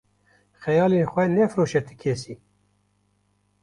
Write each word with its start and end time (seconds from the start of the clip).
Xeyalên 0.63 1.07
xwe 1.11 1.23
nefiroşe 1.35 1.81
ti 1.87 1.95
kesî. 2.01 2.35